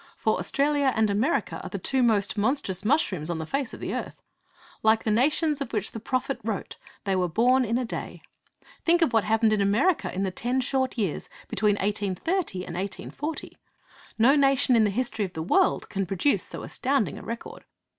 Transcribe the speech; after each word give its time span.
For 0.17 0.39
Australia 0.39 0.91
and 0.95 1.11
America 1.11 1.61
are 1.61 1.69
the 1.69 1.77
two 1.77 2.01
most 2.01 2.35
'monstrous 2.35 2.83
mushrooms' 2.83 3.29
on 3.29 3.37
the 3.37 3.45
face 3.45 3.71
of 3.71 3.79
the 3.79 3.93
earth! 3.93 4.19
Like 4.81 5.03
the 5.03 5.11
nations 5.11 5.61
of 5.61 5.71
which 5.73 5.91
the 5.91 5.99
prophet 5.99 6.39
wrote, 6.43 6.77
they 7.03 7.15
were 7.15 7.27
'born 7.29 7.63
in 7.63 7.77
a 7.77 7.85
day.' 7.85 8.23
Think 8.83 9.03
of 9.03 9.13
what 9.13 9.25
happened 9.25 9.53
in 9.53 9.61
America 9.61 10.11
in 10.11 10.23
the 10.23 10.31
ten 10.31 10.59
short 10.59 10.97
years 10.97 11.29
between 11.49 11.75
1830 11.75 12.65
and 12.65 12.75
1840! 12.75 13.55
No 14.17 14.35
nation 14.35 14.75
in 14.75 14.85
the 14.85 14.89
history 14.89 15.23
of 15.23 15.33
the 15.33 15.43
world 15.43 15.87
can 15.87 16.07
produce 16.07 16.41
so 16.41 16.63
astounding 16.63 17.19
a 17.19 17.21
record! 17.21 17.63